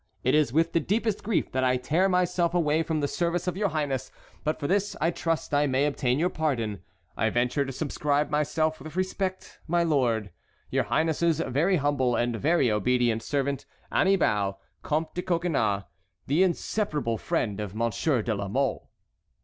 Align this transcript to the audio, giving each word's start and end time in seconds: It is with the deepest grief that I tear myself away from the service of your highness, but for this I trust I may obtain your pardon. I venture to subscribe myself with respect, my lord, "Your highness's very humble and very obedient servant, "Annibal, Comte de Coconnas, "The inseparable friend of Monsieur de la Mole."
It 0.23 0.33
is 0.33 0.51
with 0.51 0.73
the 0.73 0.79
deepest 0.79 1.21
grief 1.23 1.51
that 1.51 1.63
I 1.63 1.77
tear 1.77 2.09
myself 2.09 2.55
away 2.55 2.81
from 2.81 3.01
the 3.01 3.07
service 3.07 3.45
of 3.45 3.55
your 3.55 3.69
highness, 3.69 4.09
but 4.43 4.59
for 4.59 4.65
this 4.65 4.95
I 4.99 5.11
trust 5.11 5.53
I 5.53 5.67
may 5.67 5.85
obtain 5.85 6.17
your 6.17 6.31
pardon. 6.31 6.81
I 7.15 7.29
venture 7.29 7.65
to 7.65 7.71
subscribe 7.71 8.31
myself 8.31 8.81
with 8.81 8.95
respect, 8.95 9.59
my 9.67 9.83
lord, 9.83 10.31
"Your 10.71 10.85
highness's 10.85 11.39
very 11.41 11.75
humble 11.75 12.15
and 12.15 12.35
very 12.35 12.71
obedient 12.71 13.21
servant, 13.21 13.67
"Annibal, 13.91 14.59
Comte 14.81 15.13
de 15.13 15.21
Coconnas, 15.21 15.83
"The 16.25 16.41
inseparable 16.41 17.19
friend 17.19 17.59
of 17.59 17.75
Monsieur 17.75 18.23
de 18.23 18.33
la 18.33 18.47
Mole." 18.47 18.89